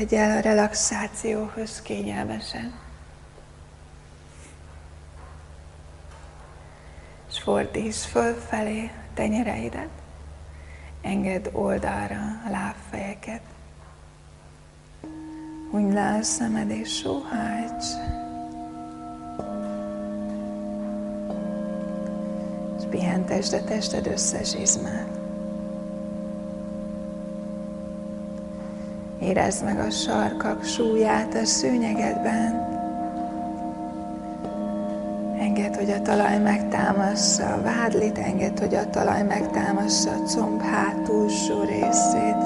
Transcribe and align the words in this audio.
Helyezkedj 0.00 0.30
el 0.30 0.36
a 0.36 0.40
relaxációhoz 0.40 1.82
kényelmesen. 1.82 2.78
És 7.28 7.38
fordíts 7.38 7.96
fölfelé 7.96 8.84
a 8.84 9.14
tenyereidet. 9.14 9.88
Engedd 11.02 11.48
oldalra 11.52 12.40
a 12.46 12.50
lábfejeket. 12.50 13.40
Hunyd 15.70 15.92
le 15.92 16.16
a 16.18 16.22
szemed 16.22 16.70
és 16.70 16.96
sóhajts. 16.96 17.84
És 22.78 22.84
pihentesd 22.90 23.52
a 23.52 23.64
tested 23.64 24.06
összes 24.06 24.54
izmát. 24.54 25.19
Érezd 29.20 29.64
meg 29.64 29.78
a 29.78 29.90
sarkak 29.90 30.64
súlyát 30.64 31.34
a 31.34 31.44
szőnyegedben. 31.44 32.68
Engedd, 35.40 35.76
hogy 35.76 35.90
a 35.90 36.02
talaj 36.02 36.38
megtámassa 36.38 37.54
a 37.54 37.62
vádlit, 37.62 38.18
engedd, 38.18 38.58
hogy 38.58 38.74
a 38.74 38.90
talaj 38.90 39.22
megtámassa 39.22 40.10
a 40.10 40.28
comb 40.28 40.62
hátulsó 40.62 41.62
részét. 41.62 42.36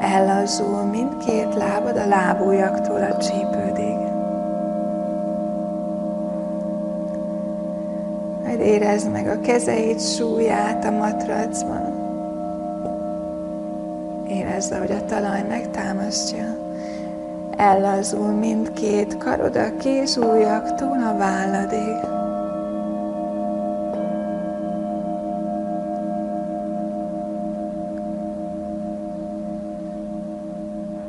Ellazul 0.00 0.82
mindkét 0.82 1.54
lábad 1.54 1.96
a 1.96 2.06
lábújaktól 2.06 3.02
a 3.02 3.16
csípődig. 3.16 3.96
Majd 8.44 8.60
érezd 8.60 9.10
meg 9.10 9.26
a 9.26 9.40
kezeid 9.40 10.00
súlyát 10.00 10.84
a 10.84 10.90
matracban. 10.90 11.97
Érezd, 14.58 14.74
hogy 14.74 14.92
a 14.92 15.04
talaj 15.04 15.42
megtámasztja. 15.48 16.56
Ellazul 17.56 18.26
mindkét 18.26 19.16
karod 19.18 19.56
a 19.56 19.76
kézújaktól 19.76 21.02
a 21.02 21.16
válladig. 21.16 21.96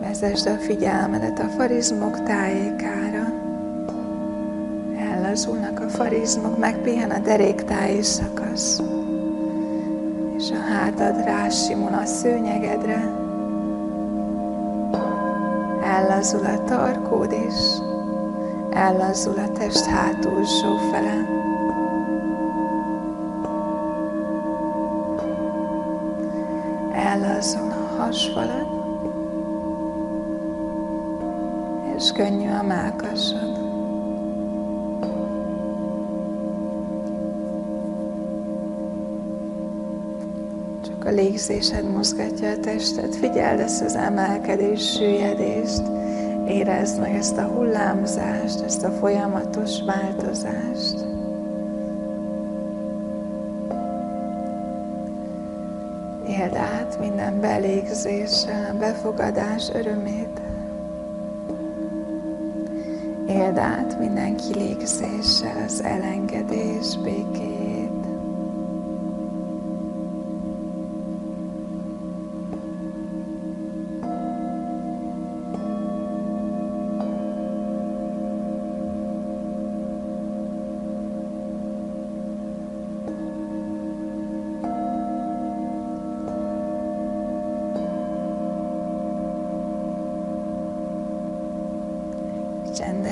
Vezesd 0.00 0.46
a 0.46 0.56
figyelmedet 0.56 1.38
a 1.38 1.48
farizmok 1.56 2.22
tájékára. 2.22 3.32
Ellazulnak 5.14 5.80
a 5.80 5.88
farizmok, 5.88 6.58
megpihen 6.58 7.10
a 7.10 7.18
deréktáji 7.18 8.02
szakasz 8.02 8.82
és 10.36 10.50
a 10.50 10.72
hátad 10.72 11.24
rásimul 11.24 11.94
a 11.94 12.04
szőnyegedre, 12.04 13.23
ellazul 15.98 16.44
a 16.44 16.64
tarkód 16.64 17.32
is, 17.32 17.78
ellazul 18.70 19.38
a 19.38 19.52
test 19.52 19.84
hátulsó 19.84 20.76
fele. 20.90 21.26
Ellazul 26.92 27.70
a 27.70 28.02
hasfalad, 28.02 28.66
és 31.96 32.12
könnyű 32.12 32.50
a 32.50 32.62
mákasod. 32.62 33.73
A 41.04 41.10
légzésed 41.10 41.90
mozgatja 41.90 42.50
a 42.50 42.58
testet. 42.60 43.16
Figyeld 43.16 43.60
ezt 43.60 43.82
az 43.82 43.94
emelkedés, 43.94 44.92
süllyedést. 44.92 45.82
Érezd 46.48 47.00
meg 47.00 47.14
ezt 47.14 47.36
a 47.36 47.42
hullámzást, 47.42 48.60
ezt 48.60 48.84
a 48.84 48.90
folyamatos 48.90 49.82
változást. 49.86 51.06
Éld 56.28 56.54
át 56.54 56.98
minden 57.00 57.40
belégzéssel, 57.40 58.74
befogadás 58.78 59.70
örömét. 59.74 60.40
Éld 63.28 63.56
át 63.58 63.98
minden 63.98 64.36
kilégzéssel 64.36 65.62
az 65.66 65.82
elengedés, 65.82 66.98
békét. 67.02 67.63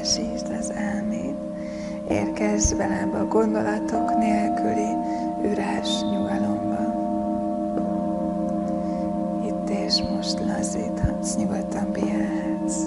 Csendesítsd 0.00 0.56
az 0.58 0.72
elmét, 0.72 1.36
érkezz 2.08 2.72
bele 2.72 3.00
ebbe 3.00 3.18
a 3.18 3.26
gondolatok 3.26 4.18
nélküli 4.18 4.96
üres 5.42 6.00
nyugalomba. 6.00 6.98
Itt 9.46 9.70
és 9.70 10.02
most 10.02 10.40
lazíthatsz, 10.46 11.36
nyugodtan 11.36 11.92
pihenhetsz. 11.92 12.82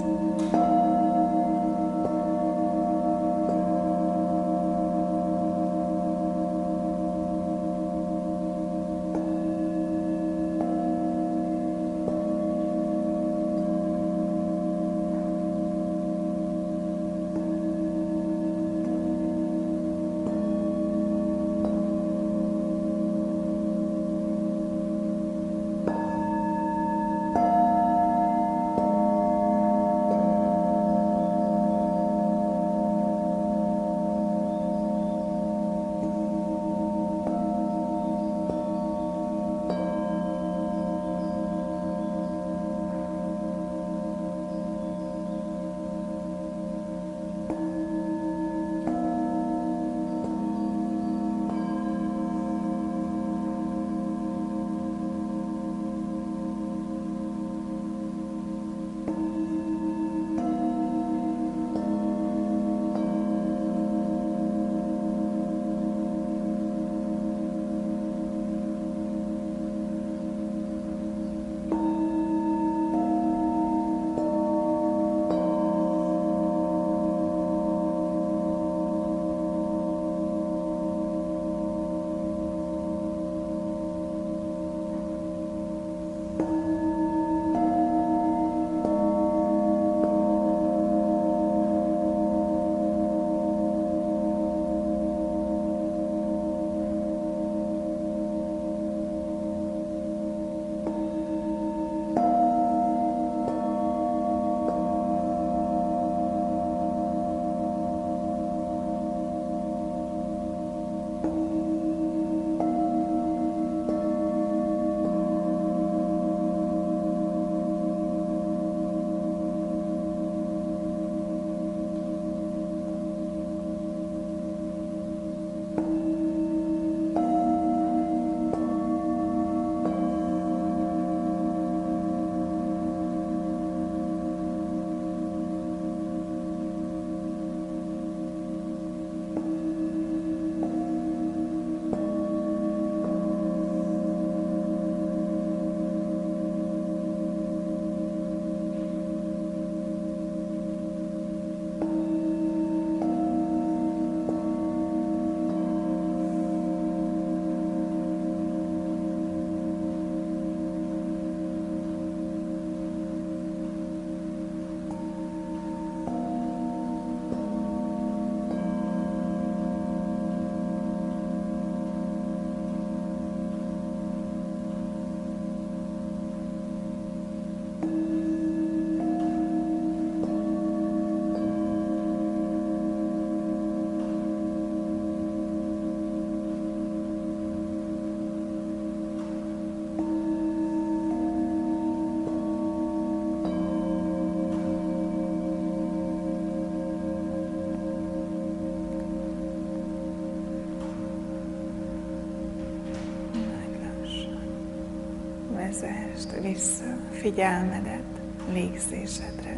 Vezest 205.82 206.42
vissza 206.42 206.98
figyelmedet 207.12 208.22
légzésedre. 208.52 209.58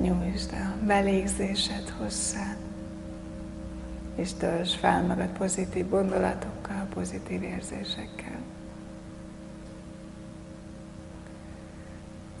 Nyújtsd 0.00 0.52
a 0.52 0.84
belégzésed 0.86 1.88
hozzá, 1.88 2.56
és 4.14 4.32
töltsd 4.32 4.78
fel 4.78 5.02
magad 5.02 5.28
pozitív 5.28 5.88
gondolatokkal, 5.88 6.86
pozitív 6.94 7.42
érzésekkel. 7.42 8.38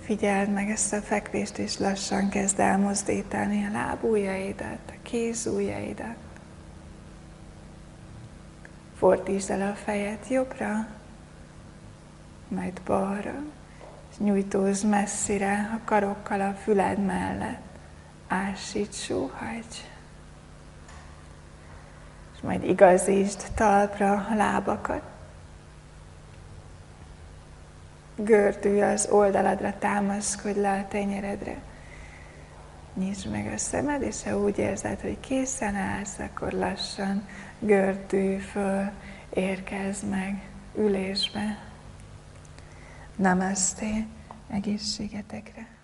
Figyeld 0.00 0.52
meg 0.52 0.70
ezt 0.70 0.92
a 0.92 1.00
fekvést, 1.00 1.58
és 1.58 1.78
lassan 1.78 2.28
kezd 2.28 2.60
elmozdítani 2.60 3.66
a 3.66 3.72
lábújjaidat, 3.72 4.78
a 4.86 4.94
kézújjaidat. 5.02 6.16
Fordítsd 8.96 9.50
el 9.50 9.70
a 9.70 9.74
fejet 9.74 10.28
jobbra, 10.28 10.97
majd 12.48 12.80
balra, 12.84 13.42
és 14.10 14.16
nyújtózz 14.18 14.82
messzire 14.82 15.70
a 15.74 15.80
karokkal 15.84 16.40
a 16.40 16.52
füled 16.52 16.98
mellett. 16.98 17.62
Ásíts, 18.28 18.94
sóhajts. 18.94 19.76
És 22.34 22.40
majd 22.40 22.64
igazítsd 22.64 23.52
talpra 23.54 24.26
a 24.30 24.34
lábakat. 24.34 25.02
Gördülj 28.16 28.82
az 28.82 29.08
oldaladra, 29.10 29.78
támaszkodj 29.78 30.60
le 30.60 30.72
a 30.72 30.88
tenyeredre. 30.88 31.56
Nyisd 32.94 33.30
meg 33.30 33.52
a 33.54 33.58
szemed, 33.58 34.02
és 34.02 34.22
ha 34.22 34.38
úgy 34.38 34.58
érzed, 34.58 35.00
hogy 35.00 35.20
készen 35.20 35.74
állsz, 35.74 36.18
akkor 36.18 36.52
lassan 36.52 37.26
gördülj 37.58 38.36
föl, 38.36 38.90
érkezz 39.30 40.02
meg 40.02 40.42
ülésbe. 40.74 41.67
Namaste, 43.18 44.06
egészségetekre! 44.48 45.77